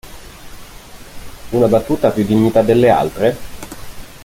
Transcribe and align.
Una 1.51 1.67
battuta 1.67 2.07
ha 2.07 2.09
più 2.11 2.25
dignità 2.25 2.63
delle 2.63 2.89
altre? 2.89 3.35